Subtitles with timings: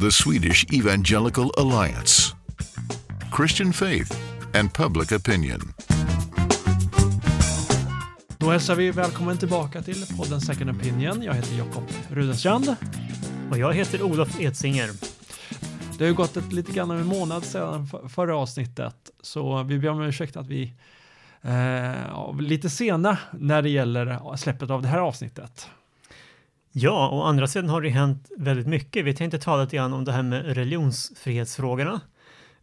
[0.00, 2.34] the Swedish Evangelical Alliance,
[3.36, 4.16] Christian faith
[4.54, 5.60] and public opinion.
[8.38, 11.22] Då hälsar vi välkommen tillbaka till podden Second Opinion.
[11.22, 12.76] Jag heter Jakob Rudenstrand.
[13.50, 14.90] Och jag heter Olof Edsinger.
[15.98, 19.88] Det har ju gått ett lite grann en månad sedan förra avsnittet, så vi ber
[19.88, 20.74] om ursäkt att vi
[21.42, 25.68] eh, lite sena när det gäller släppet av det här avsnittet.
[26.72, 29.04] Ja, och andra sidan har det hänt väldigt mycket.
[29.04, 32.00] Vi tänkte tala lite grann om det här med religionsfrihetsfrågorna.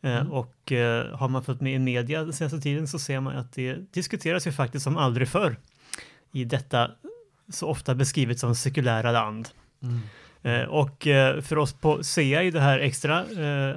[0.02, 0.32] Eh, mm.
[0.32, 3.54] Och eh, har man följt med i media den senaste tiden så ser man att
[3.54, 5.58] det diskuteras ju faktiskt som aldrig förr
[6.32, 6.92] i detta
[7.50, 9.50] så ofta beskrivet som sekulära land.
[9.84, 10.00] Mm.
[10.42, 11.04] Eh, och
[11.42, 13.26] för oss på SEA är det här extra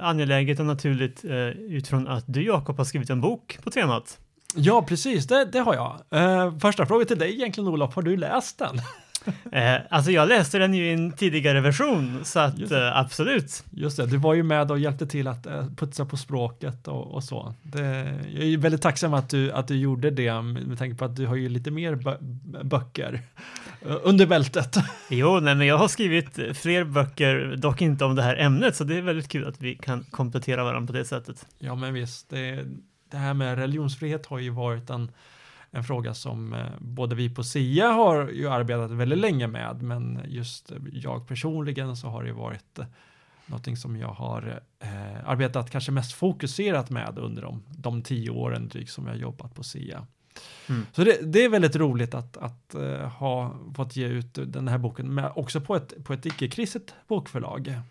[0.01, 1.25] angeläget och naturligt
[1.69, 4.19] utifrån att du Jakob har skrivit en bok på temat.
[4.55, 6.61] Ja, precis, det, det har jag.
[6.61, 8.81] första frågan till dig egentligen Olof, har du läst den?
[9.51, 13.63] eh, alltså jag läste den ju i en tidigare version, så att Just eh, absolut.
[13.71, 17.13] Just det, du var ju med och hjälpte till att eh, putsa på språket och,
[17.13, 17.53] och så.
[17.63, 17.81] Det,
[18.35, 21.27] jag är väldigt tacksam att du, att du gjorde det med tanke på att du
[21.27, 21.95] har ju lite mer
[22.63, 23.21] böcker
[23.81, 24.77] eh, under bältet.
[25.09, 28.83] Jo, nej, men jag har skrivit fler böcker, dock inte om det här ämnet, så
[28.83, 31.45] det är väldigt kul att vi kan komplettera varandra på det sättet.
[31.59, 32.65] Ja, men visst, det,
[33.11, 35.11] det här med religionsfrihet har ju varit en
[35.71, 40.19] en fråga som eh, både vi på SIA har ju arbetat väldigt länge med, men
[40.27, 42.85] just jag personligen så har det varit eh,
[43.45, 48.67] någonting som jag har eh, arbetat kanske mest fokuserat med under de, de tio åren
[48.67, 50.07] drygt som jag jobbat på SIA.
[50.69, 50.85] Mm.
[50.93, 54.77] Så det, det, är väldigt roligt att, att uh, ha fått ge ut den här
[54.77, 57.81] boken, men också på ett, på ett icke-kristet bokförlag.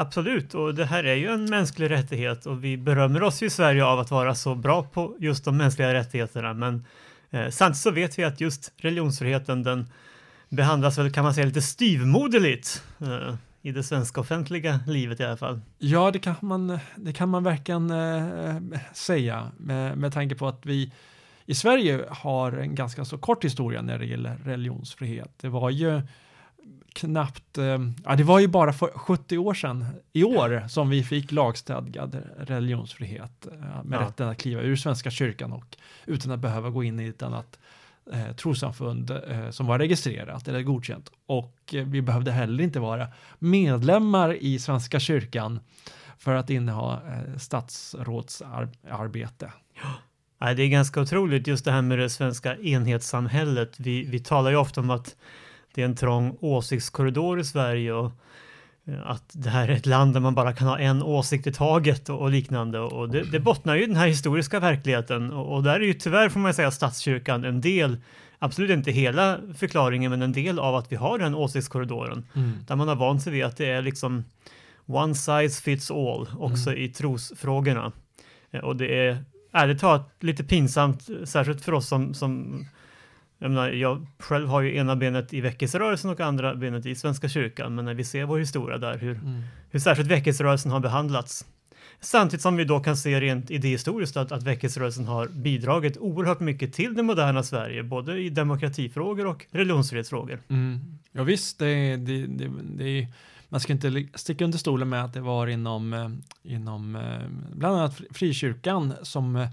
[0.00, 3.50] Absolut, och det här är ju en mänsklig rättighet och vi berömmer oss ju i
[3.50, 6.54] Sverige av att vara så bra på just de mänskliga rättigheterna.
[6.54, 6.84] Men
[7.30, 9.90] eh, samtidigt så vet vi att just religionsfriheten den
[10.48, 15.36] behandlas väl kan man säga lite styvmoderligt eh, i det svenska offentliga livet i alla
[15.36, 15.60] fall.
[15.78, 18.56] Ja, det kan man, det kan man verkligen eh,
[18.92, 20.92] säga med, med tanke på att vi
[21.46, 25.30] i Sverige har en ganska så kort historia när det gäller religionsfrihet.
[25.40, 26.02] Det var ju
[26.92, 31.04] knappt, eh, ja det var ju bara för 70 år sedan i år som vi
[31.04, 34.06] fick lagstadgad religionsfrihet eh, med ja.
[34.06, 35.76] rätten att kliva ur Svenska kyrkan och
[36.06, 37.58] utan att behöva gå in i ett annat
[38.12, 41.10] eh, trossamfund eh, som var registrerat eller godkänt.
[41.26, 45.60] Och eh, vi behövde heller inte vara medlemmar i Svenska kyrkan
[46.18, 49.52] för att inneha eh, statsrådsarbete.
[49.74, 49.94] Ja.
[50.54, 53.80] Det är ganska otroligt just det här med det svenska enhetssamhället.
[53.80, 55.16] Vi, vi talar ju ofta om att
[55.74, 58.12] det är en trång åsiktskorridor i Sverige och
[58.86, 61.52] eh, att det här är ett land där man bara kan ha en åsikt i
[61.52, 62.80] taget och, liknande.
[62.80, 65.32] Och det, det, bottnar ju i den här historiska verkligheten.
[65.32, 67.96] Och, och, där är ju tyvärr, får man säga, statskyrkan en del,
[68.38, 72.26] absolut inte hela förklaringen, men en del av att vi har den åsiktskorridoren.
[72.34, 72.52] Mm.
[72.66, 74.24] Där man har vant sig vid att det är liksom
[74.86, 76.82] one size fits all, också mm.
[76.82, 77.92] i trosfrågorna.
[78.50, 82.64] Eh, och det är ärligt talat lite pinsamt, särskilt för oss som, som
[83.38, 87.28] jag, menar, jag själv har ju ena benet i väckelserörelsen och andra benet i Svenska
[87.28, 89.42] kyrkan, men när vi ser vår historia där, hur, mm.
[89.70, 91.44] hur särskilt väckelserörelsen har behandlats.
[92.00, 96.72] Samtidigt som vi då kan se rent idéhistoriskt att, att väckelserörelsen har bidragit oerhört mycket
[96.72, 100.40] till det moderna Sverige, både i demokratifrågor och religionsfrihetsfrågor.
[100.48, 100.80] Mm.
[101.12, 103.08] Ja visst, det, det, det, det,
[103.48, 106.08] man ska inte sticka under stolen med att det var inom, eh,
[106.54, 109.48] inom eh, bland annat frikyrkan som Eh,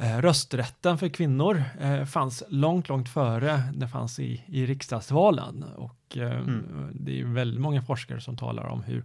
[0.00, 5.62] rösträtten för kvinnor eh, fanns långt, långt före det fanns i, i riksdagsvalen.
[5.62, 6.90] Och eh, mm.
[6.92, 9.04] det är väldigt många forskare som talar om hur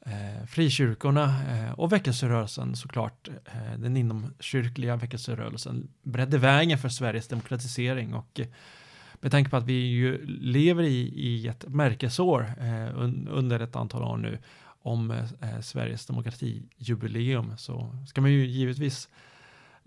[0.00, 8.14] eh, frikyrkorna eh, och väckelserörelsen såklart, eh, den inomkyrkliga väckelserörelsen bredde vägen för Sveriges demokratisering
[8.14, 8.40] och
[9.20, 12.52] med tanke på att vi ju lever i, i ett märkesår
[12.96, 14.38] un, under ett antal år nu
[14.82, 15.28] om
[15.62, 19.08] Sveriges demokratijubileum så ska man ju givetvis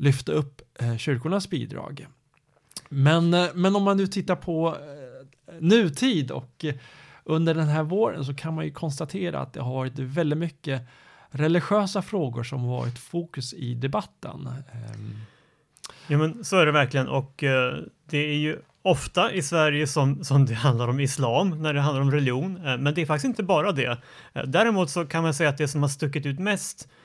[0.02, 2.08] lyfta upp eh, kyrkornas bidrag.
[2.90, 4.78] Men, eh, men om man nu tittar på
[5.48, 6.66] eh, nutid och
[7.24, 10.82] under den här våren så kan man ju konstatera att det har varit väldigt mycket
[11.30, 14.48] religiösa frågor som varit fokus i debatten.
[14.48, 15.14] Ehm.
[16.08, 17.74] Ja men så är det verkligen och eh,
[18.10, 22.02] det är ju ofta i Sverige som, som det handlar om islam när det handlar
[22.02, 22.66] om religion.
[22.66, 23.98] Eh, men det är faktiskt inte bara det.
[24.46, 27.01] Däremot så kan man säga att det som har stuckit ut mest Eh,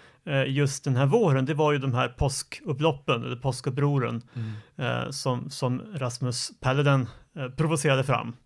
[0.46, 4.52] just den här våren, det var ju de här påskupploppen, eller påskupproren, mm.
[4.76, 8.37] Eh, som, som Rasmus Paludan eh, provocerade fram.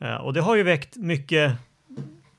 [0.00, 0.20] Mm.
[0.20, 1.52] och det har ju väckt mycket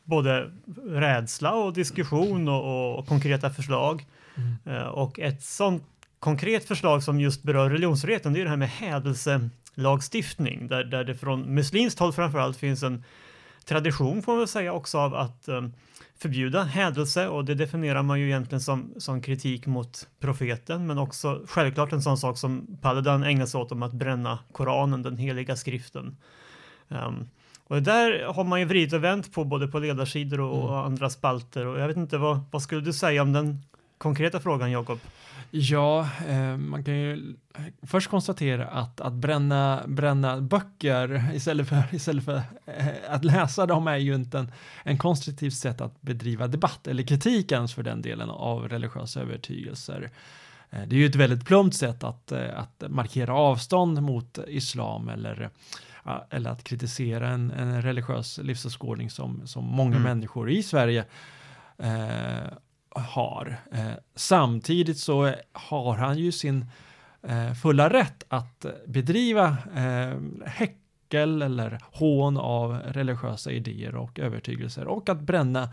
[0.04, 0.52] både
[0.86, 4.06] rädsla och diskussion och, och konkreta förslag.
[4.38, 4.88] Mm.
[4.88, 5.84] och ett sånt
[6.20, 11.16] konkret förslag som just berör religionsfriheten, det är det här med hädelselagstiftning, där, där det
[11.16, 13.04] från muslimskt håll framförallt finns en
[13.66, 15.50] tradition får man väl säga också av att
[16.20, 21.42] förbjuda hädelse och det definierar man ju egentligen som, som kritik mot profeten men också
[21.48, 25.56] självklart en sån sak som Paludan ägnar sig åt om att bränna Koranen, den heliga
[25.56, 26.18] skriften.
[26.88, 27.30] Um,
[27.64, 30.86] och det där har man ju vridit och vänt på både på ledarsidor och, mm.
[30.86, 33.64] andra spalter och jag vet inte vad, vad skulle du säga om den
[33.98, 35.00] konkreta frågan Jakob?
[35.52, 37.36] Ja, eh, man kan ju
[37.82, 43.88] först konstatera att, att bränna, bränna böcker istället för, istället för eh, att läsa dem
[43.88, 44.52] är ju inte en,
[44.84, 50.12] en konstruktivt sätt att bedriva debatt eller kritik ens för den delen av religiösa övertygelser.
[50.70, 55.10] Eh, det är ju ett väldigt plumpt sätt att, eh, att markera avstånd mot islam
[55.10, 55.50] eller,
[56.30, 60.04] eller att kritisera en, en religiös livsåskådning som, som många mm.
[60.04, 61.06] människor i Sverige
[61.78, 62.48] eh,
[62.96, 63.58] har.
[63.72, 66.66] Eh, samtidigt så har han ju sin
[67.28, 75.10] eh, fulla rätt att bedriva eh, häckel eller hån av religiösa idéer och övertygelser och
[75.10, 75.64] att bränna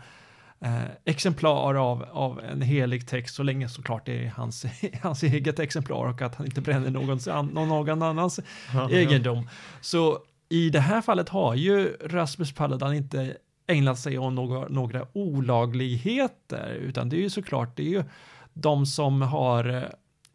[0.59, 4.65] eh, exemplar av, av en helig text så länge såklart det är hans,
[5.01, 8.39] hans eget exemplar och att han inte bränner någons, någon, någon annans
[8.91, 9.49] egendom.
[9.81, 13.37] Så i det här fallet har ju Rasmus Paludan inte
[13.67, 18.03] ägnat sig åt några, några olagligheter, utan det är ju såklart, det är ju
[18.53, 19.83] de som har eh,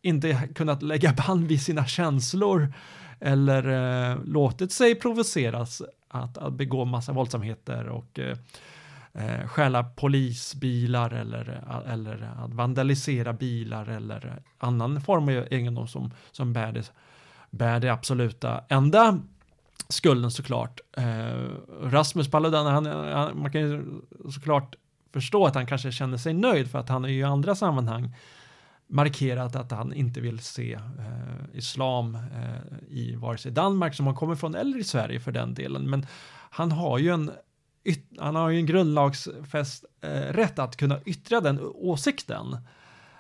[0.03, 2.73] inte kunnat lägga band vid sina känslor
[3.21, 3.69] eller
[4.11, 8.37] eh, låtit sig provoceras att, att begå massa våldsamheter och eh,
[9.13, 16.13] eh stjäla polisbilar eller, eh, eller att vandalisera bilar eller annan form av egendom som,
[16.33, 16.93] som bär, det,
[17.51, 19.21] bär det absoluta enda
[19.89, 20.81] skulden såklart.
[20.97, 21.51] Eh,
[21.83, 24.01] Rasmus Paludan, han, han, man kan ju
[24.33, 24.77] såklart
[25.13, 28.15] förstå att han kanske känner sig nöjd för att han i andra sammanhang
[28.87, 34.15] markerat att han inte vill se eh, islam eh, i vare sig Danmark som han
[34.15, 35.91] kommer från eller i Sverige för den delen.
[35.91, 36.07] Men
[36.51, 37.31] han har ju en,
[38.19, 42.57] han har ju en grundlagsfäst eh, rätt att kunna yttra den åsikten.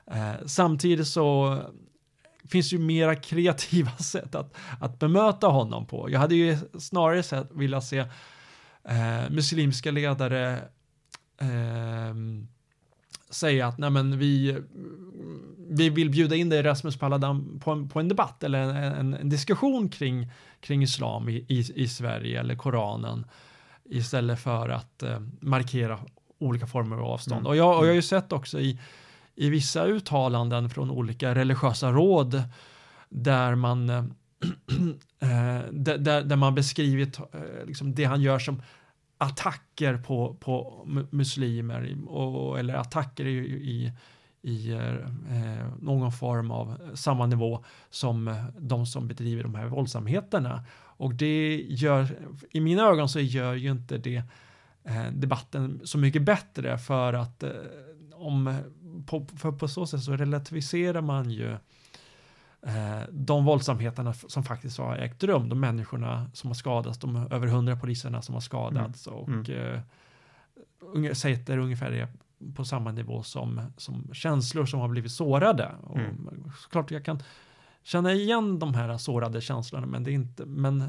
[0.06, 1.58] Eh, samtidigt så
[2.48, 6.10] finns ju mera kreativa sätt att, att bemöta honom på.
[6.10, 7.98] Jag hade ju snarare sett, vilja se
[8.84, 10.58] eh, muslimska ledare
[11.40, 12.14] eh,
[13.30, 14.58] säga att nej men vi,
[15.68, 19.14] vi vill bjuda in dig Rasmus Paludan på en, på en debatt eller en, en,
[19.14, 20.30] en diskussion kring,
[20.60, 23.24] kring islam i, i, i, Sverige eller Koranen
[23.84, 25.98] istället för att eh, markera
[26.38, 27.40] olika former av avstånd.
[27.40, 27.46] Mm.
[27.46, 28.78] Och, jag, och jag har ju sett också i
[29.38, 32.42] i vissa uttalanden från olika religiösa råd
[33.08, 34.04] där man, eh,
[35.20, 38.62] eh, där, där man beskrivit eh, liksom det han gör som
[39.18, 43.92] attacker på, på muslimer och, eller attacker i, i,
[44.42, 50.64] i eh, någon form av samma nivå som de som bedriver de här våldsamheterna.
[50.80, 52.06] Och det gör,
[52.50, 54.22] i mina ögon så gör ju inte det
[54.84, 57.50] eh, debatten så mycket bättre för att eh,
[58.18, 58.54] om
[59.08, 61.52] på, för på så sätt så relativiserar man ju
[62.62, 67.46] eh, de våldsamheterna som faktiskt har ägt rum, de människorna som har skadats, de över
[67.46, 69.18] hundra poliserna som har skadats mm.
[69.18, 69.84] och mm.
[71.04, 72.08] Eh, sätter ungefär det
[72.54, 75.74] på samma nivå som, som känslor som har blivit sårade.
[75.82, 76.50] Och mm.
[76.62, 77.22] Såklart jag kan
[77.82, 80.84] känna igen de här sårade känslorna, men det är inte, men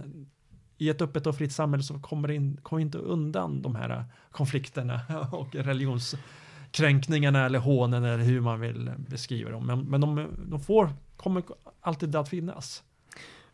[0.77, 4.05] i ett öppet och fritt samhälle så kommer det in, kommer inte undan de här
[4.31, 5.01] konflikterna
[5.31, 6.15] och religions
[6.71, 9.67] kränkningarna eller hånen eller hur man vill beskriva dem.
[9.67, 11.43] Men, men de, de får, kommer
[11.81, 12.83] alltid att finnas.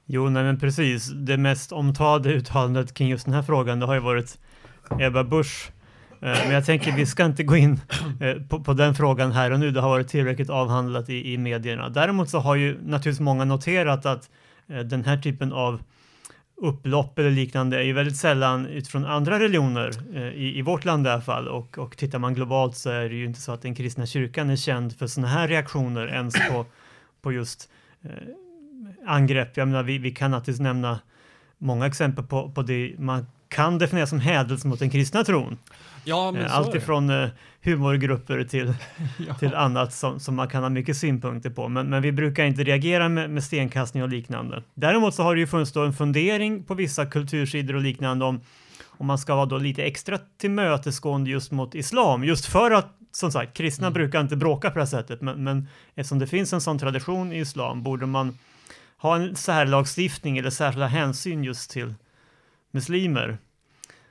[0.06, 1.08] Jo, nej men precis.
[1.08, 4.40] Det mest omtalade uttalandet kring just den här frågan, det har ju varit
[5.00, 5.72] Ebba Busch.
[6.22, 7.80] Eh, men jag tänker vi ska inte gå in
[8.20, 9.72] eh, på, på, den frågan här och nu.
[9.72, 11.90] Det har varit tillräckligt avhandlat i, i medierna.
[11.90, 14.30] Däremot så har ju naturligtvis många noterat att
[14.68, 15.82] eh, den här typen av
[16.58, 21.08] upplopp eller liknande är ju väldigt sällan utifrån andra religioner eh, i, i vårt land
[21.08, 23.62] i alla fall och, och tittar man globalt så är det ju inte så att
[23.62, 26.66] den kristna kyrkan är känd för sådana här reaktioner ens på,
[27.22, 27.70] på just
[28.04, 28.10] eh,
[29.06, 29.58] angrepp.
[29.58, 31.00] Jag menar, vi, vi kan naturligtvis nämna
[31.58, 35.58] många exempel på, på det man kan definiera som hädelse mot den kristna tron.
[36.06, 37.30] Ja, men eh, Allt ifrån eh,
[37.64, 38.74] humorgrupper till,
[39.28, 39.34] ja.
[39.34, 41.68] till annat som, som man kan ha mycket synpunkter på.
[41.68, 44.64] Men, men vi brukar inte reagera med, med stenkastning och liknande.
[44.74, 48.42] Däremot så har det ju funnits en fundering på vissa kultursidor och liknande om
[48.98, 53.32] om man ska vara då lite extra tillmötesgående just mot islam, just för att som
[53.32, 53.94] sagt, kristna mm.
[53.94, 57.32] brukar inte bråka på det här sättet, men, men eftersom det finns en sån tradition
[57.32, 58.38] i islam borde man
[58.98, 61.94] ha en särlagstiftning eller särskilda hänsyn just till
[62.72, 63.24] muslimer.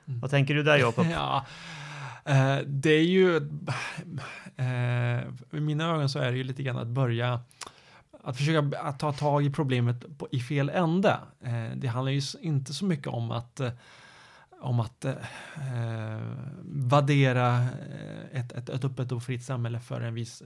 [0.07, 0.19] Mm.
[0.19, 1.05] Vad tänker du där Jakob?
[1.11, 1.45] ja,
[2.25, 3.35] Eh, det är ju,
[4.57, 7.39] eh, i mina ögon så är det ju lite grann att börja
[8.23, 11.19] att försöka att ta tag i problemet på, i fel ände.
[11.41, 13.71] Eh, det handlar ju inte så mycket om att eh,
[14.61, 15.13] om att eh,
[16.63, 20.43] värdera eh, ett, ett, ett öppet och fritt samhälle för en viss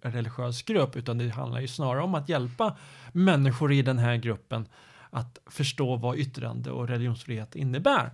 [0.00, 2.76] religiös grupp, utan det handlar ju snarare om att hjälpa
[3.12, 4.66] människor i den här gruppen
[5.10, 8.10] att förstå vad yttrande och religionsfrihet innebär.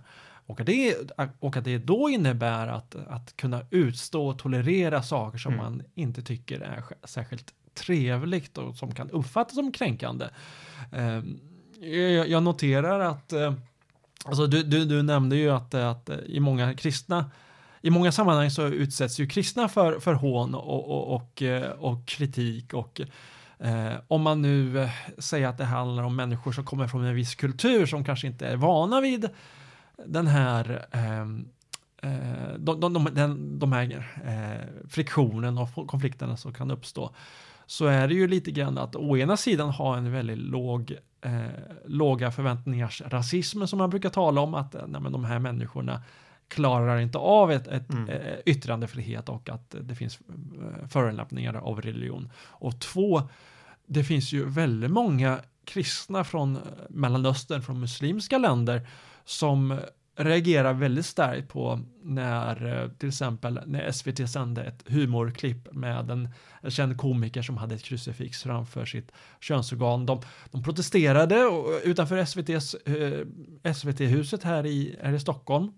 [0.49, 0.95] Och att det,
[1.39, 5.65] och att det då innebär att, att kunna utstå och tolerera saker som mm.
[5.65, 10.25] man inte tycker är särskilt trevligt och som kan uppfattas som kränkande.
[10.91, 11.39] Ehm,
[12.27, 13.53] jag noterar att, eh,
[14.25, 17.31] alltså du, du, du nämnde ju att, att i många kristna
[17.81, 22.07] i många sammanhang så utsätts ju kristna för, för hån och, och, och, eh, och
[22.07, 23.01] kritik och
[23.59, 27.15] eh, om man nu eh, säger att det handlar om människor som kommer från en
[27.15, 29.29] viss kultur som kanske inte är vana vid
[30.05, 31.47] den här ehm,
[32.01, 37.11] eh, de, de, de, de här eh, friktionen och konflikterna som kan uppstå
[37.65, 41.45] så är det ju lite grann att å ena sidan ha en väldigt låg eh,
[41.85, 46.01] låga förväntningars rasism som man brukar tala om att nej, men de här människorna
[46.47, 48.09] klarar inte av ett, ett mm.
[48.09, 52.31] eh, yttrandefrihet och att det finns eh, förolämpningar av religion.
[52.37, 53.21] Och två,
[53.85, 56.57] det finns ju väldigt många kristna från
[56.89, 58.87] Mellanöstern, från muslimska länder
[59.29, 59.79] som
[60.15, 66.29] reagerar väldigt starkt på när eh, till exempel när SVT sände ett humorklipp med en
[66.69, 70.05] känd komiker som hade ett krucifix framför sitt könsorgan.
[70.05, 70.21] De,
[70.51, 71.43] de protesterade
[71.83, 75.71] utanför SVTs, eh, SVT-huset här i, här i Stockholm.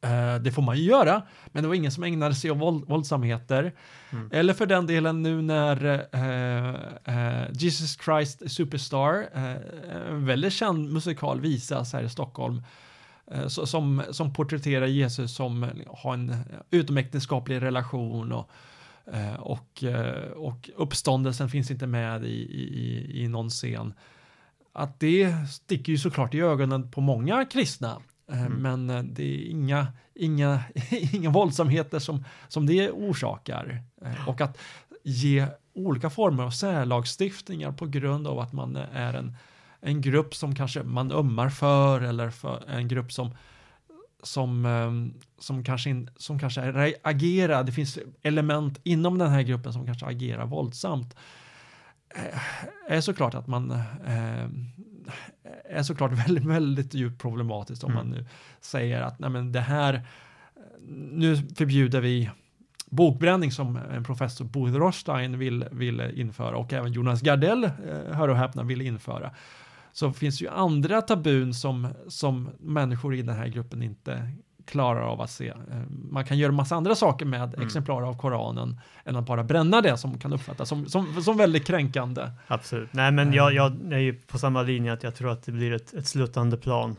[0.00, 2.88] Eh, det får man ju göra, men det var ingen som ägnade sig åt våld,
[2.88, 3.72] våldsamheter.
[4.10, 4.30] Mm.
[4.32, 6.68] Eller för den delen nu när eh,
[7.16, 9.26] eh, Jesus Christ Superstar,
[10.08, 12.62] en väldigt känd musikal, visas här i Stockholm
[13.46, 16.36] som, som porträtterar Jesus som har en
[16.70, 18.50] utomäktenskaplig relation och,
[19.38, 19.84] och,
[20.36, 23.94] och uppståndelsen finns inte med i, i, i någon scen.
[24.72, 28.00] Att det sticker ju såklart i ögonen på många kristna.
[28.32, 28.52] Mm.
[28.52, 30.60] Men det är inga, inga,
[31.12, 33.82] inga våldsamheter som, som det orsakar.
[34.26, 34.58] Och att
[35.02, 39.36] ge olika former av särlagstiftningar på grund av att man är en
[39.80, 43.30] en grupp som kanske man ömmar för eller för en grupp som
[44.22, 49.86] som, som, kanske, in, som kanske agerar, det finns element inom den här gruppen som
[49.86, 51.16] kanske agerar våldsamt,
[52.14, 52.38] eh,
[52.88, 53.70] är såklart att man
[54.06, 54.48] eh,
[55.64, 58.08] är såklart väldigt, väldigt djupt problematiskt om mm.
[58.08, 58.26] man nu
[58.60, 60.02] säger att nej men det här,
[61.12, 62.30] nu förbjuder vi
[62.90, 67.70] bokbränning som en professor Bo Rothstein vill, vill införa och även Jonas Gardell, eh,
[68.12, 69.30] hör och häpna, vill införa
[69.92, 74.32] så finns ju andra tabun som, som människor i den här gruppen inte
[74.66, 75.48] klarar av att se.
[75.48, 75.54] Eh,
[76.10, 77.66] man kan göra massa andra saker med mm.
[77.66, 81.66] exemplar av Koranen än att bara bränna det som kan uppfattas som, som, som väldigt
[81.66, 82.30] kränkande.
[82.46, 82.92] Absolut.
[82.92, 83.56] Nej, men jag, eh.
[83.56, 86.56] jag är ju på samma linje att jag tror att det blir ett, ett sluttande
[86.56, 86.96] plan.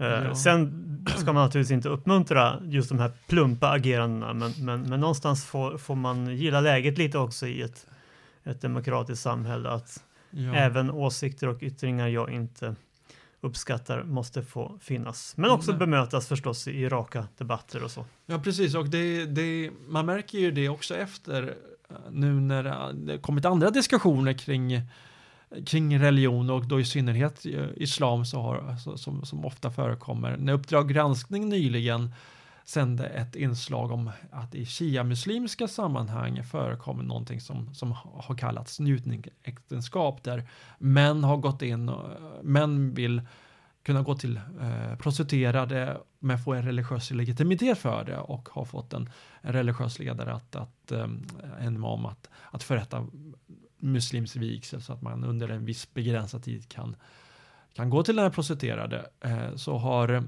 [0.00, 0.34] Uh, ja.
[0.34, 5.44] Sen ska man naturligtvis inte uppmuntra just de här plumpa agerandena, men, men, men någonstans
[5.44, 7.86] får, får man gilla läget lite också i ett,
[8.44, 9.70] ett demokratiskt samhälle.
[9.70, 10.54] Att Ja.
[10.54, 12.74] Även åsikter och yttringar jag inte
[13.40, 15.36] uppskattar måste få finnas.
[15.36, 18.04] Men också bemötas förstås i raka debatter och så.
[18.26, 18.74] Ja, precis.
[18.74, 21.54] Och det, det, man märker ju det också efter
[21.90, 24.82] eh, nu när det kommit andra diskussioner kring
[25.66, 30.36] kring religion och då i synnerhet eh, islam så har, alltså, som, som ofta förekommer.
[30.36, 32.14] När Uppdrag granskning nyligen
[32.70, 40.22] sände ett inslag om att i shia-muslimska sammanhang förekommer någonting som, som har kallats njutningsäktenskap
[40.24, 40.48] där
[40.78, 42.10] män har gått in och
[42.42, 43.22] män vill
[43.82, 48.92] kunna gå till eh, prostituerade men få en religiös legitimitet för det och har fått
[48.92, 49.10] en,
[49.40, 51.08] en religiös ledare att, att eh,
[51.60, 53.06] en imam att, att förrätta
[53.78, 56.96] muslims vigsel så att man under en viss begränsad tid kan,
[57.72, 59.10] kan gå till den här prostituerade.
[59.20, 60.24] Eh, så har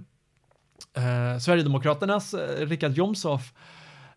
[0.97, 3.53] eh, Sverigedemokraternas eh, Richard Jomshof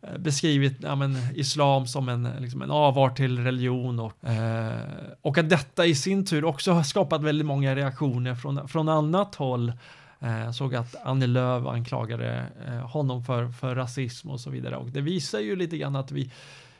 [0.01, 4.79] eh, beskrivit ja, men, islam som en, liksom en avart till religion och, eh,
[5.21, 9.35] och att detta i sin tur också har skapat väldigt många reaktioner från, från annat
[9.35, 9.73] håll.
[10.19, 14.89] Eh, såg att Annie Lööf anklagade eh, honom för, för rasism och så vidare och
[14.89, 16.31] det visar ju lite grann att vi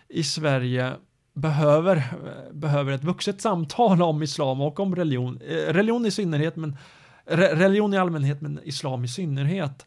[0.07, 0.93] i Sverige
[1.35, 6.55] behöver, eh, behöver ett vuxet samtal om islam och om religion, eh, religion i synnerhet
[6.55, 6.77] men
[7.25, 9.85] religion i allmänhet men islam i synnerhet.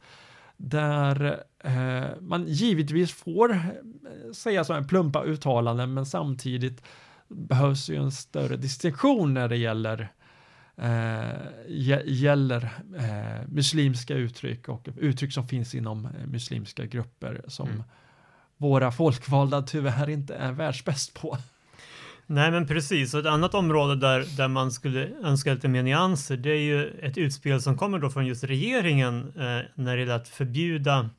[0.56, 6.82] Där eh, man givetvis får eh, säga så här plumpa uttalanden men samtidigt
[7.28, 10.08] behövs ju en större distinktion när det gäller
[10.76, 11.30] eh,
[12.04, 17.82] gäller eh, muslimska uttryck och uttryck som finns inom eh, muslimska grupper som mm.
[18.56, 21.38] våra folkvalda tyvärr inte är världsbäst på.
[22.30, 26.36] Nej men precis, och ett annat område där, där man skulle önska lite mer nyanser
[26.36, 30.14] det är ju ett utspel som kommer då från just regeringen eh, när det gäller
[30.14, 31.10] att förbjuda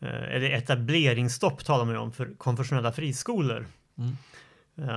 [0.00, 3.66] eh, eller etableringsstopp talar man ju om för konfessionella friskolor.
[3.98, 4.16] Mm.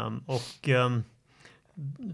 [0.06, 1.04] Um, och um,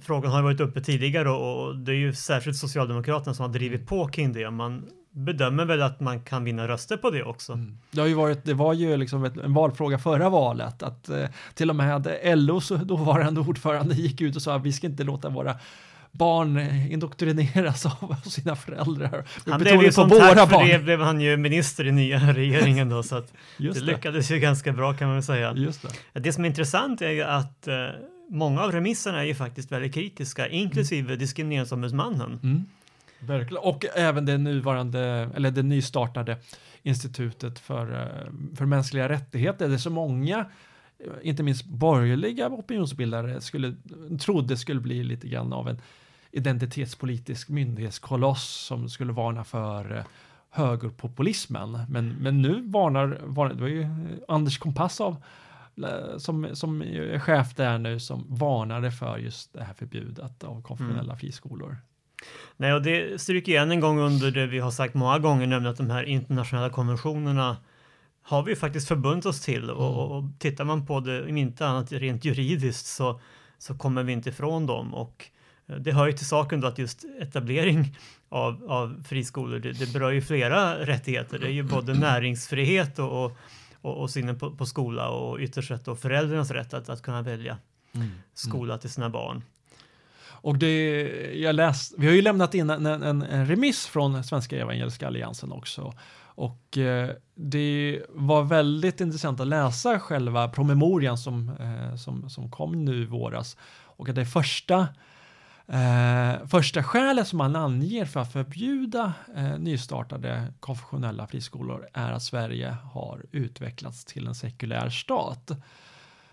[0.02, 4.08] frågan har varit uppe tidigare och det är ju särskilt Socialdemokraterna som har drivit på
[4.08, 4.52] kring det.
[4.52, 7.54] Man bedömer väl att man kan vinna röster på det också.
[7.54, 7.78] Mm.
[7.92, 11.26] Det, har ju varit, det var ju liksom ett, en valfråga förra valet att eh,
[11.54, 15.30] till och med LOs dåvarande ordförande gick ut och sa att vi ska inte låta
[15.30, 15.56] våra
[16.12, 16.60] barn
[16.92, 19.26] indoktrineras av sina föräldrar.
[19.46, 20.68] Han blev ju som tack för barn.
[20.68, 24.40] det blev han ju minister i nya regeringen då så att det, det lyckades ju
[24.40, 25.54] ganska bra kan man väl säga.
[25.56, 25.82] Just
[26.14, 26.20] det.
[26.20, 27.76] det som är intressant är ju att eh,
[28.30, 31.20] många av remisserna är ju faktiskt väldigt kritiska, inklusive mm.
[31.20, 32.40] diskrimineringsombudsmannen.
[32.44, 32.66] Mm.
[33.28, 33.64] Verkligen.
[33.64, 36.38] Och även det nuvarande, eller det nystartade
[36.84, 39.68] institutet för, eh, för mänskliga rättigheter.
[39.68, 40.40] Det är så många,
[41.00, 43.76] eh, inte minst borgerliga opinionsbildare, skulle,
[44.20, 45.82] trodde skulle bli lite grann av en
[46.32, 50.04] identitetspolitisk myndighetskoloss som skulle varna för eh,
[50.50, 51.80] högerpopulismen.
[51.90, 53.88] Men, men nu varnar, varnar, det var ju
[54.28, 55.24] Anders Kompassov
[56.18, 61.04] som, som är chef där nu som varnade för just det här förbudet av konfessionella
[61.04, 61.18] mm.
[61.18, 61.78] friskolor.
[62.58, 65.72] Nej, och det stryker igen en gång under det vi har sagt många gånger, nämligen
[65.72, 67.58] att de här internationella konventionerna
[68.24, 70.12] har vi faktiskt förbundit oss till och, mm.
[70.12, 73.22] och, tittar man på det, om inte annat rent juridiskt, så,
[73.58, 75.26] så kommer vi inte ifrån dem och
[75.68, 77.98] eh, det hör ju till saken då att just etablering
[78.30, 81.40] av, av friskolor, det, det berör ju flera rättigheter.
[81.40, 83.38] Det är ju både näringsfrihet och, och,
[83.82, 87.22] och, och synen på, på skola och ytterst sett då föräldrarnas rätt att, att kunna
[87.22, 87.58] välja
[87.96, 88.10] mm.
[88.34, 89.42] skola till sina barn.
[90.44, 91.02] Och det,
[91.36, 95.52] jag läst, vi har ju lämnat in en, en, en remiss från Svenska Evangeliska Alliansen
[95.52, 95.94] också.
[96.36, 102.86] Och eh, det var väldigt intressant att läsa själva promemorian som, eh, som, som kom
[102.86, 103.58] nu i våras.
[103.84, 104.88] Och att det första,
[105.68, 112.24] eh, första skälet som man anger för att förbjuda eh, nystartade konfessionella friskolor är att
[112.24, 115.52] Sverige har utvecklats till en sekulär stat.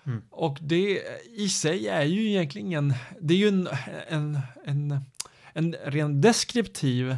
[0.06, 0.22] Mm.
[0.30, 1.02] Och det
[1.36, 3.68] i sig är ju egentligen ingen, det är ju en,
[4.08, 5.04] en, en,
[5.52, 7.10] en ren deskriptiv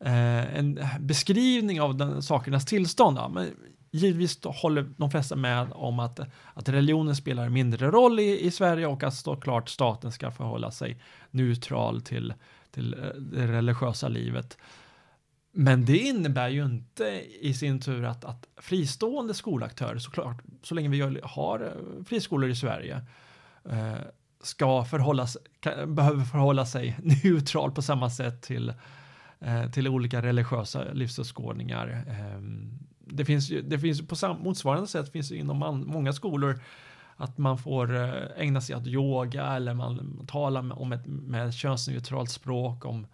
[0.00, 3.18] eh, en beskrivning av den sakernas tillstånd.
[3.18, 3.50] Ja, men
[3.90, 6.20] givetvis håller de flesta med om att,
[6.54, 11.00] att religionen spelar mindre roll i, i Sverige och att såklart staten ska förhålla sig
[11.30, 12.34] neutral till,
[12.70, 14.58] till eh, det religiösa livet.
[15.58, 17.04] Men det innebär ju inte
[17.40, 22.56] i sin tur att, att fristående skolaktörer, såklart, så länge vi har eh, friskolor i
[22.56, 23.02] Sverige,
[23.70, 23.94] eh,
[24.42, 25.42] ska förhålla sig,
[25.86, 28.72] behöver förhålla sig neutral på samma sätt till,
[29.40, 32.04] eh, till olika religiösa livsåskådningar.
[32.08, 32.42] Eh,
[32.98, 36.60] det finns ju, det finns på sam, motsvarande sätt finns inom man, många skolor
[37.16, 42.30] att man får eh, ägna sig åt yoga eller man talar om ett med könsneutralt
[42.30, 43.06] språk om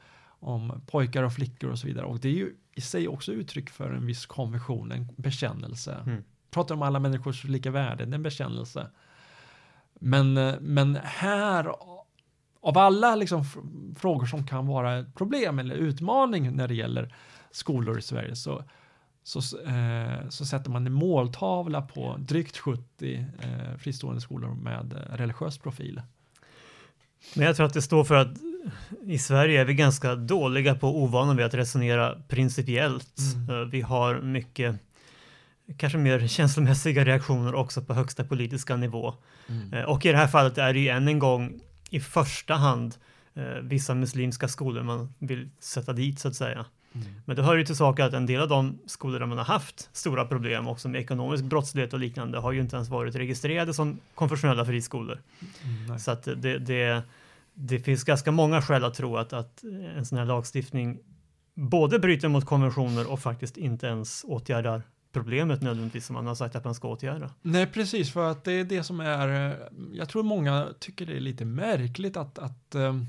[0.43, 2.07] om pojkar och flickor och så vidare.
[2.07, 5.97] Och det är ju i sig också uttryck för en viss konvention, en bekännelse.
[6.07, 6.25] Mm.
[6.51, 8.87] Pratar om alla människors lika värde, det är en bekännelse.
[9.95, 11.67] Men, eh, men här,
[12.61, 13.45] av alla liksom
[13.97, 17.15] frågor som kan vara ett problem eller utmaning när det gäller
[17.51, 18.65] skolor i Sverige så,
[19.23, 25.17] så, eh, så sätter man en måltavla på drygt 70 eh, fristående skolor med eh,
[25.17, 26.03] religiös profil.
[27.35, 28.37] Men jag tror att det står för att
[29.07, 33.19] i Sverige är vi ganska dåliga på ovana vid att resonera principiellt.
[33.35, 33.61] Mm.
[33.61, 34.77] Eh, vi har mycket
[35.77, 39.15] kanske mer känslomässiga reaktioner också på högsta politiska nivå.
[39.49, 39.73] Mm.
[39.73, 42.95] Eh, och i det här fallet är det ju än en gång i första hand
[43.35, 46.67] eh, vissa muslimska skolor man vill sätta dit så att säga.
[46.95, 47.07] Mm.
[47.25, 49.45] Men det hör ju till saken att en del av de skolor där man har
[49.45, 53.75] haft stora problem också med ekonomisk brottslighet och liknande har ju inte ens varit registrerade
[53.75, 55.19] som konfessionella friskolor.
[55.65, 57.03] Mm, så att det, det
[57.65, 59.63] det finns ganska många skäl att tro att, att
[59.97, 60.99] en sån här lagstiftning
[61.55, 66.57] både bryter mot konventioner och faktiskt inte ens åtgärdar problemet nödvändigtvis som man har sagt
[66.57, 67.31] att man ska åtgärda.
[67.43, 69.57] Nej, precis, för att det är det som är, eh,
[69.93, 73.03] jag tror många tycker det är lite märkligt att, att, eh,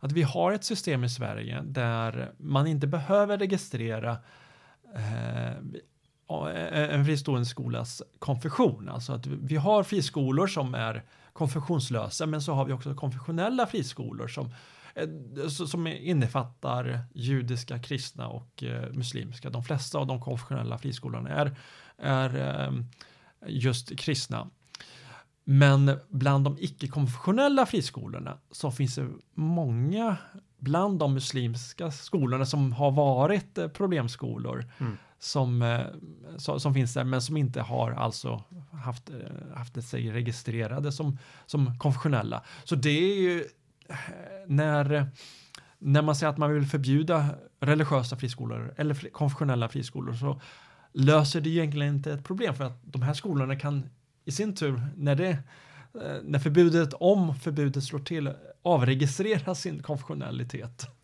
[0.00, 4.16] att vi har ett system i Sverige där man inte behöver registrera
[4.94, 5.50] eh,
[6.72, 8.88] en fristående skolas konfession.
[8.88, 11.02] Alltså att vi har friskolor som är
[11.36, 14.50] konfessionslösa, men så har vi också konfessionella friskolor som,
[14.94, 19.50] eh, som innefattar judiska, kristna och eh, muslimska.
[19.50, 21.56] De flesta av de konfessionella friskolorna är,
[21.98, 22.72] är eh,
[23.46, 24.50] just kristna.
[25.44, 30.16] Men bland de icke-konfessionella friskolorna så finns det många
[30.58, 37.22] bland de muslimska skolorna som har varit problemskolor mm som, eh, som finns där men
[37.22, 42.42] som inte har alltså haft, eh, haft sig registrerade som, som konfessionella.
[42.64, 43.44] Så det är ju
[43.88, 43.96] eh,
[44.46, 45.10] när,
[45.78, 47.28] när man säger att man vill förbjuda
[47.60, 50.40] religiösa friskolor eller konfessionella friskolor så
[50.92, 53.90] löser det egentligen inte ett problem för att de här skolorna kan
[54.24, 55.38] i sin tur, när, det,
[56.22, 60.95] när förbudet, om förbudet slår till, avregistrera sin konfessionalitet.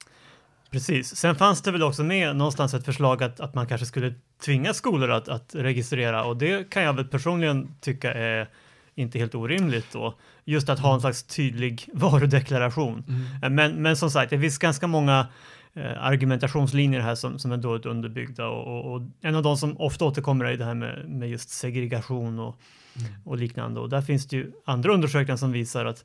[0.72, 1.16] Precis.
[1.16, 4.74] Sen fanns det väl också med någonstans ett förslag att, att man kanske skulle tvinga
[4.74, 8.48] skolor att, att registrera och det kan jag väl personligen tycka är
[8.94, 10.14] inte helt orimligt då.
[10.44, 13.04] Just att ha en slags tydlig varudeklaration.
[13.08, 13.54] Mm.
[13.54, 15.26] Men, men som sagt, det finns ganska många
[15.74, 19.80] eh, argumentationslinjer här som, som är dåligt underbyggda och, och, och, en av de som
[19.80, 22.58] ofta återkommer är det här med, med just segregation och,
[22.96, 23.12] mm.
[23.24, 23.80] och liknande.
[23.80, 26.04] Och där finns det ju andra undersökningar som visar att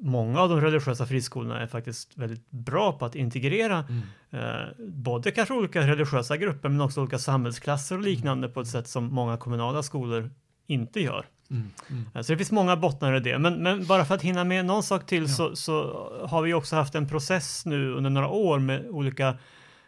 [0.00, 4.02] många av de religiösa friskolorna är faktiskt väldigt bra på att integrera mm.
[4.30, 8.88] eh, både kanske olika religiösa grupper men också olika samhällsklasser och liknande på ett sätt
[8.88, 10.30] som många kommunala skolor
[10.66, 11.26] inte gör.
[11.50, 12.24] Mm, mm.
[12.24, 13.38] Så det finns många bottnar i det.
[13.38, 15.28] Men, men, bara för att hinna med någon sak till ja.
[15.28, 15.82] så, så,
[16.28, 19.38] har vi också haft en process nu under några år med olika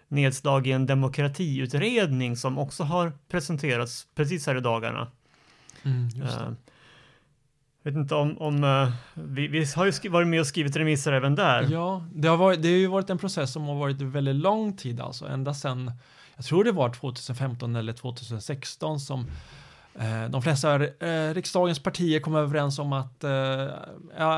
[0.09, 5.09] nedslag i en demokratiutredning som också har presenterats precis här i dagarna.
[5.83, 6.09] Mm,
[7.83, 11.13] jag vet inte om, om eh, vi, vi, har ju varit med och skrivit remisser
[11.13, 11.69] även där.
[11.71, 14.77] Ja, det har, varit, det har ju varit en process som har varit väldigt lång
[14.77, 15.93] tid, alltså ända sedan,
[16.37, 19.27] jag tror det var 2015 eller 2016 som
[19.95, 23.69] Eh, de flesta eh, riksdagens partier kom överens om att eh,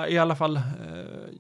[0.09, 0.63] i alla fall eh,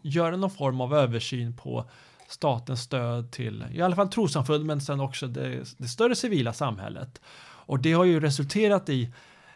[0.02, 1.84] göra någon form av översyn på
[2.28, 7.20] statens stöd till i alla fall trossamfund men sen också det, det, större civila samhället.
[7.44, 9.12] Och det har ju resulterat i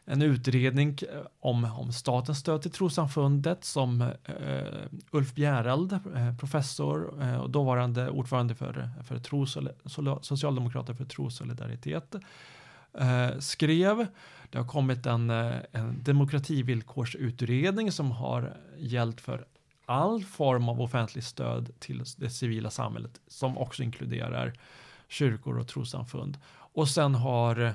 [0.09, 0.99] en utredning
[1.41, 4.09] om, om statens stöd till trossamfundet som eh,
[5.11, 9.59] Ulf Bjereld, eh, professor eh, och dåvarande ordförande för, för tros,
[10.21, 12.15] Socialdemokrater för trossolidaritet,
[12.99, 14.07] eh, skrev.
[14.51, 19.45] Det har kommit en, eh, en demokrativillkorsutredning som har gällt för
[19.87, 24.53] all form av offentligt stöd till det civila samhället som också inkluderar
[25.09, 26.39] kyrkor och trossamfund.
[26.49, 27.73] Och sen har eh,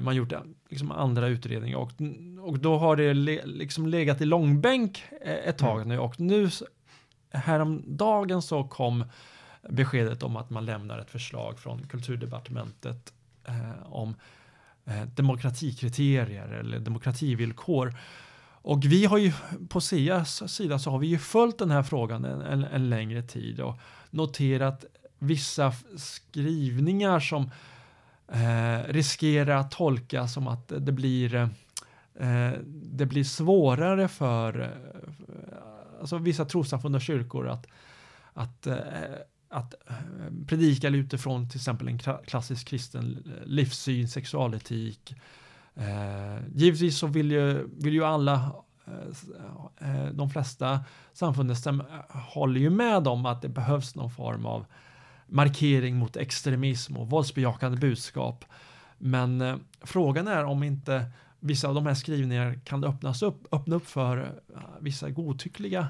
[0.00, 0.32] man gjort
[0.68, 1.92] liksom andra utredningar och,
[2.40, 5.88] och då har det le, liksom legat i långbänk eh, ett tag mm.
[5.88, 6.50] nu och nu
[7.30, 9.04] häromdagen så kom
[9.68, 13.12] beskedet om att man lämnar ett förslag från kulturdepartementet
[13.44, 14.14] eh, om
[14.84, 17.96] eh, demokratikriterier eller demokrativillkor.
[18.62, 19.32] Och vi har ju
[19.68, 23.22] på SIAs sida så har vi ju följt den här frågan en, en, en längre
[23.22, 23.78] tid och
[24.10, 24.84] noterat
[25.18, 27.50] vissa skrivningar som
[28.32, 31.48] eh, riskerar att tolkas som att det blir eh,
[32.14, 35.58] eh det blir svårare för eh,
[36.00, 37.66] alltså vissa trossamfund och kyrkor att,
[38.32, 38.76] att eh,
[39.50, 39.94] att eh,
[40.46, 45.14] predika utifrån till exempel en klassisk kristen livssyn, sexualetik.
[45.74, 48.52] Eh, givetvis så vill ju, vill ju alla,
[50.12, 50.80] de flesta
[51.12, 54.66] samfunden håller ju med om att det behövs någon form av
[55.28, 58.44] markering mot extremism och våldsbejakande budskap.
[58.98, 61.04] Men eh, frågan är om inte
[61.40, 64.26] vissa av de här skrivningarna kan öppnas upp, öppna upp för uh,
[64.80, 65.88] vissa godtyckliga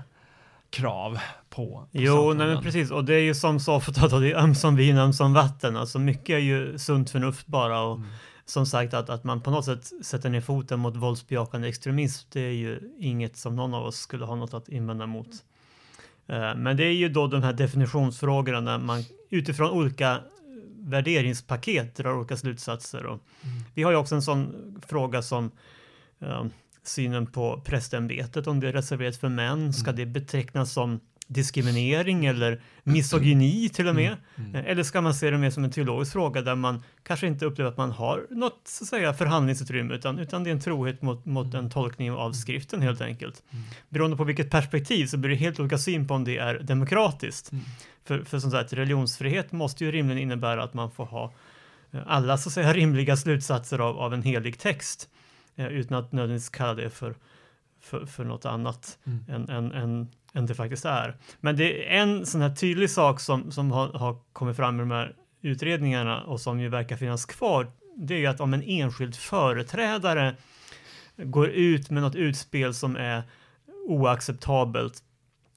[0.70, 1.64] krav på.
[1.66, 2.90] på jo, nej, men precis.
[2.90, 5.76] Och det är ju som så ofta det är ömsom vin, ömsom vatten.
[5.76, 7.80] Alltså mycket är ju sunt förnuft bara.
[7.80, 8.08] Och mm.
[8.44, 12.40] som sagt, att, att man på något sätt sätter ner foten mot våldsbejakande extremism, det
[12.40, 15.28] är ju inget som någon av oss skulle ha något att invända mot.
[16.30, 20.20] Uh, men det är ju då de här definitionsfrågorna när man utifrån olika
[20.78, 23.06] värderingspaket drar olika slutsatser.
[23.06, 23.64] Och mm.
[23.74, 24.54] Vi har ju också en sån
[24.86, 25.50] fråga som
[26.22, 26.44] uh,
[26.82, 29.96] synen på prästämbetet, om det är reserverat för män, ska mm.
[29.96, 34.16] det betecknas som diskriminering eller misogyni till och med?
[34.36, 34.50] Mm.
[34.54, 34.66] Mm.
[34.66, 37.70] Eller ska man se det mer som en teologisk fråga där man kanske inte upplever
[37.70, 41.24] att man har något så att säga, förhandlingsutrymme utan, utan det är en trohet mot,
[41.24, 41.64] mot mm.
[41.64, 43.42] en tolkning av skriften helt enkelt.
[43.50, 43.64] Mm.
[43.88, 47.50] Beroende på vilket perspektiv så blir det helt olika syn på om det är demokratiskt.
[48.08, 51.32] För, för som sagt, religionsfrihet måste ju rimligen innebära att man får ha
[51.90, 55.08] eh, alla så att säga rimliga slutsatser av, av en helig text.
[55.56, 57.14] Eh, utan att nödvändigtvis kalla det för,
[57.80, 59.24] för, för något annat mm.
[59.28, 61.16] än, än, än, än det faktiskt är.
[61.40, 64.78] Men det är en sån här tydlig sak som, som har, har kommit fram i
[64.78, 67.70] de här utredningarna och som ju verkar finnas kvar.
[67.96, 70.34] Det är ju att om en enskild företrädare
[71.16, 73.22] går ut med något utspel som är
[73.86, 75.02] oacceptabelt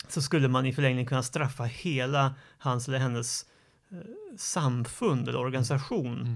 [0.07, 3.45] så skulle man i förlängningen kunna straffa hela hans eller hennes
[3.91, 3.97] eh,
[4.37, 6.21] samfund eller organisation.
[6.21, 6.35] Mm.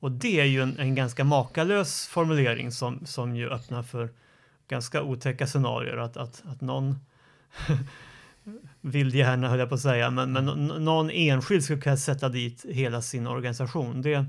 [0.00, 4.10] Och det är ju en, en ganska makalös formulering som, som ju öppnar för
[4.68, 6.98] ganska otäcka scenarier att, att, att någon
[8.80, 10.44] vill gärna höll jag på att säga, men, men
[10.84, 14.02] någon enskild skulle kunna sätta dit hela sin organisation.
[14.02, 14.28] Det, mm.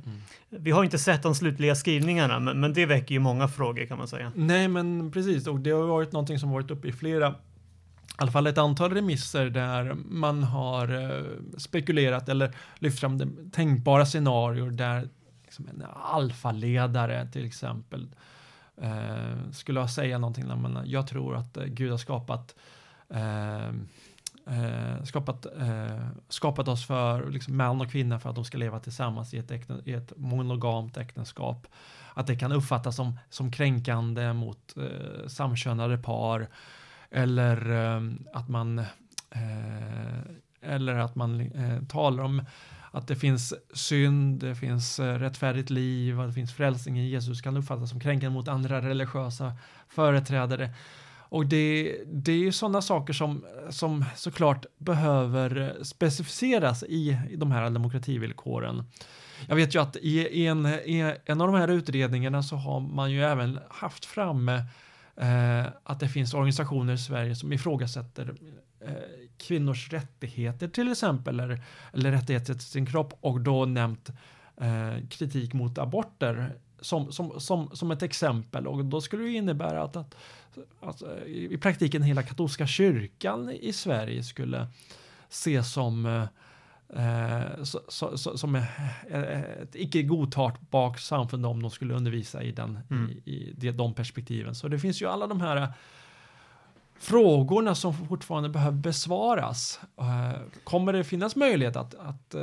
[0.50, 3.98] Vi har inte sett de slutliga skrivningarna, men, men, det väcker ju många frågor kan
[3.98, 4.32] man säga.
[4.36, 7.36] Nej, men precis, och det har varit någonting som varit uppe i flera
[8.20, 11.24] i alla fall ett antal remisser där man har eh,
[11.58, 15.10] spekulerat eller lyft fram tänkbara scenarier där
[15.44, 18.08] liksom en alfaledare till exempel
[18.78, 22.56] eh, skulle jag säga någonting, men jag tror att eh, Gud har skapat
[23.10, 23.68] eh,
[24.50, 28.80] eh, skapat, eh, skapat oss för liksom, man och kvinna för att de ska leva
[28.80, 31.68] tillsammans i ett, äkten, i ett monogamt äktenskap.
[32.14, 36.48] Att det kan uppfattas som, som kränkande mot eh, samkönade par
[37.12, 38.02] eller eh,
[38.34, 40.20] att man eh,
[40.62, 42.46] eller att man eh, talar om
[42.92, 47.58] att det finns synd, det finns eh, rättfärdigt liv, det finns frälsning i Jesus kan
[47.58, 49.54] uppfattas som kränkande mot andra religiösa
[49.88, 50.74] företrädare.
[51.32, 57.52] Och det, det är ju sådana saker som, som såklart behöver specificeras i, i de
[57.52, 58.84] här demokrativillkoren.
[59.48, 63.12] Jag vet ju att i en, i en av de här utredningarna så har man
[63.12, 64.64] ju även haft framme
[65.20, 68.34] eh, att det finns organisationer i Sverige som ifrågasätter
[68.82, 68.94] Eh,
[69.38, 74.10] kvinnors rättigheter till exempel, eller, eller rättigheter till sin kropp och då nämnt
[74.58, 78.68] eh, kritik mot aborter som, som, som, som ett exempel.
[78.68, 80.16] Och då skulle det innebära att, att,
[80.80, 84.68] alltså, att i praktiken hela katolska kyrkan i Sverige skulle
[85.30, 86.24] ses som eh,
[86.96, 92.80] eh, så, så, så, som ett icke godtagbart samfund om de skulle undervisa i, den,
[92.90, 93.12] mm.
[93.26, 94.56] i, i de perspektiven.
[94.56, 95.74] Så det finns ju alla de här
[97.00, 99.80] frågorna som fortfarande behöver besvaras.
[99.98, 102.36] Eh, kommer det finnas möjlighet att, att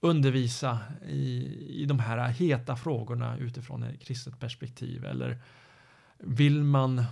[0.00, 1.46] undervisa i,
[1.82, 5.04] i de här heta frågorna utifrån ett kristet perspektiv?
[5.04, 5.38] Eller
[6.18, 7.04] vill man,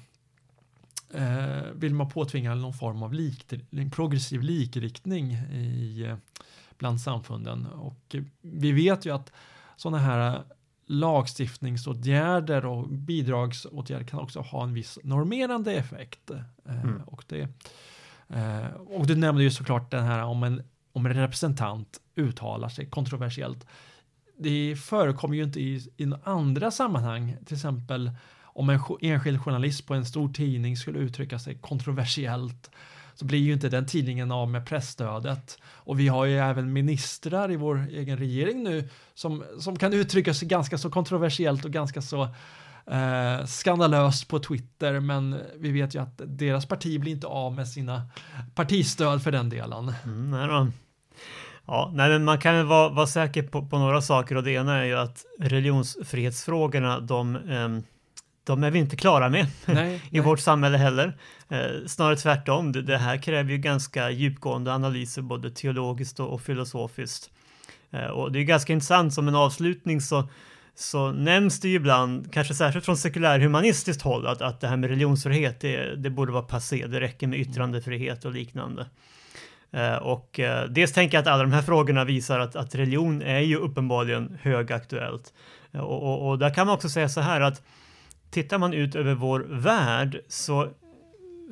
[1.14, 3.54] uh, vill man påtvinga någon form av lik,
[3.92, 6.14] progressiv likriktning i,
[6.78, 7.66] bland samfunden?
[7.66, 9.32] Och vi vet ju att
[9.76, 10.44] sådana här
[10.86, 16.30] lagstiftningsåtgärder och bidragsåtgärder kan också ha en viss normerande effekt.
[16.64, 17.02] Eh, mm.
[17.06, 17.48] Och, det,
[18.28, 22.86] eh, och du nämnde ju såklart den här om en, om en representant uttalar sig
[22.86, 23.66] kontroversiellt.
[24.38, 28.10] Det förekommer ju inte i, i andra sammanhang, till exempel
[28.56, 32.70] om en enskild journalist på en stor tidning skulle uttrycka sig kontroversiellt
[33.14, 35.58] så blir ju inte den tidningen av med pressstödet.
[35.64, 40.34] Och vi har ju även ministrar i vår egen regering nu som, som kan uttrycka
[40.34, 42.22] sig ganska så kontroversiellt och ganska så
[42.86, 47.68] eh, skandalöst på Twitter, men vi vet ju att deras parti blir inte av med
[47.68, 48.02] sina
[48.54, 49.92] partistöd för den delen.
[50.04, 50.68] Mm, nej då.
[51.66, 54.52] Ja, nej, men man kan väl vara, vara säker på, på, några saker och det
[54.52, 57.68] ena är ju att religionsfrihetsfrågorna, de eh,
[58.46, 60.20] de är vi inte klara med nej, i nej.
[60.20, 61.18] vårt samhälle heller.
[61.48, 66.40] Eh, snarare tvärtom, det, det, här kräver ju ganska djupgående analyser både teologiskt och, och
[66.40, 67.30] filosofiskt.
[67.90, 70.28] Eh, och det är ganska intressant som en avslutning så,
[70.74, 74.90] så nämns det ju ibland, kanske särskilt från sekulärhumanistiskt håll, att, att det här med
[74.90, 78.87] religionsfrihet, det, det borde vara passé, det räcker med yttrandefrihet och liknande.
[79.74, 83.22] Uh, och uh, dels tänker jag att alla de här frågorna visar att, att religion
[83.22, 85.32] är ju uppenbarligen högaktuellt.
[85.74, 87.62] Uh, och, och, och, där kan man också säga så här att
[88.30, 90.70] tittar man ut över vår värld så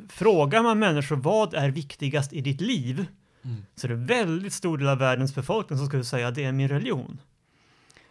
[0.08, 3.06] frågar man människor vad är viktigast i ditt liv?
[3.44, 3.64] Mm.
[3.76, 6.68] Så det är väldigt stor del av världens befolkning som skulle säga det är min
[6.68, 7.20] religion.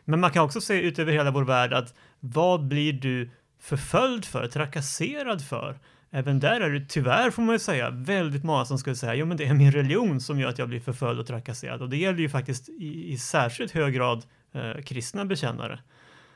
[0.06, 4.26] Men man kan också se ut över hela vår värld att vad blir du förföljd
[4.26, 5.80] för, trakasserad för?
[6.12, 9.26] Även där är det tyvärr får man ju säga väldigt många som skulle säga jo
[9.26, 11.98] men det är min religion som gör att jag blir förföljd och trakasserad och det
[11.98, 15.80] gäller ju faktiskt i, i särskilt hög grad eh, kristna bekännare.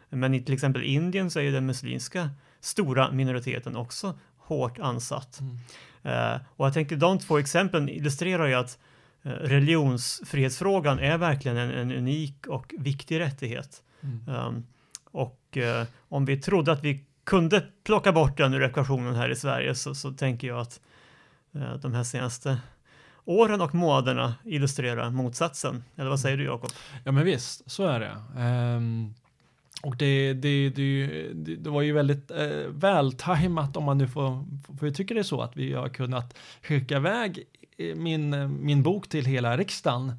[0.10, 5.40] Men i till exempel Indien så är den muslimska stora minoriteten också hårt ansatt.
[5.40, 5.58] Mm.
[6.06, 8.80] Uh, och jag tänker de två exemplen illustrerar ju att
[9.26, 13.84] uh, religionsfrihetsfrågan är verkligen en, en unik och viktig rättighet.
[14.02, 14.46] Mm.
[14.46, 14.66] Um,
[15.04, 19.36] och uh, om vi trodde att vi kunde plocka bort den ur ekvationen här i
[19.36, 20.80] Sverige så, så tänker jag att
[21.82, 22.58] de här senaste
[23.26, 25.84] åren och månaderna illustrerar motsatsen.
[25.96, 26.70] Eller vad säger du Jakob?
[27.04, 28.42] Ja men visst, så är det.
[28.42, 29.14] Um,
[29.82, 34.46] och det, det, det, det, var ju väldigt eh, vältajmat om man nu får,
[34.80, 37.44] för jag tycker det är så att vi har kunnat skicka iväg
[37.78, 40.14] eh, min, min bok till hela riksdagen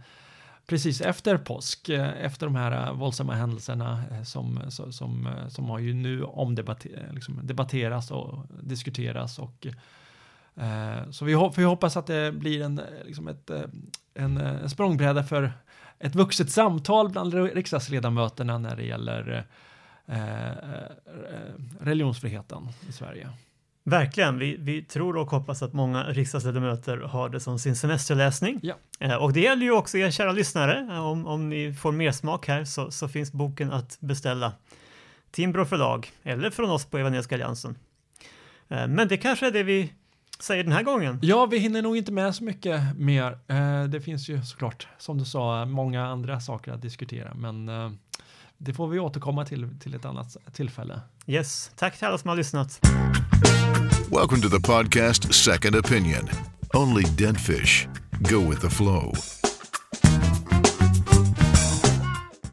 [0.67, 5.79] precis efter påsk, eh, efter de här eh, våldsamma händelserna som, som, som, som har
[5.79, 9.67] ju nu omdebatterats liksom debatteras och diskuteras och
[11.11, 13.51] så vi, vi hoppas att det blir en, liksom ett,
[14.15, 15.53] en, en språngbräda för
[15.99, 19.47] ett vuxet samtal bland riksdagsledamöterna när det gäller
[20.07, 20.55] eh, eh
[21.81, 23.29] religionsfriheten i Sverige.
[23.85, 24.39] Verkligen.
[24.39, 28.61] Vi, vi tror och hoppas att många riksdagsledamöter har det som sin semesterläsning.
[28.63, 28.75] Ja.
[29.01, 30.89] Eh, och det gäller ju också er kära lyssnare.
[30.91, 34.53] Eh, Om, om ni får mer smak här så, så finns boken att beställa.
[35.31, 37.79] Timbro förlag eller från oss på Evangeliska Alliansen.
[38.69, 39.93] Eh, men det kanske är det vi
[40.39, 41.19] säger den här gången.
[41.23, 43.39] Ja, vi hinner nog inte med så mycket mer.
[43.49, 47.91] Eh, det finns ju såklart, som du sa, många andra saker att diskutera, men eh,
[48.59, 51.01] det får vi återkomma till till ett annat tillfälle.
[51.27, 52.81] Yes, tack till alla som har lyssnat.
[54.11, 56.29] Welcome to the podcast Second Opinion.
[56.75, 57.89] Only dead fish
[58.21, 59.13] go with the flow.